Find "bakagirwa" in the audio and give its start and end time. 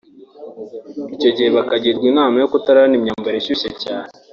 1.57-2.05